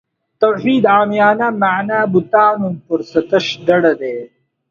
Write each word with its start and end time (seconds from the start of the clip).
توحید 0.41 0.83
عامیانه 0.95 1.47
معنا 1.61 1.99
بوتانو 2.13 2.67
پرستش 2.85 3.45
ډډه 3.65 3.93
دی. 4.01 4.17